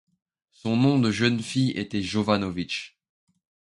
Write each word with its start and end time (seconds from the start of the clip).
Son 0.49 0.77
nom 0.77 0.97
de 0.99 1.11
jeune 1.11 1.39
fille 1.41 1.73
était 1.77 2.01
Jovanović. 2.01 2.97